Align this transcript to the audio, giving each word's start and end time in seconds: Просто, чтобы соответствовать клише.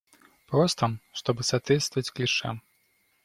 Просто, 0.47 0.99
чтобы 1.13 1.43
соответствовать 1.43 2.09
клише. 2.09 2.59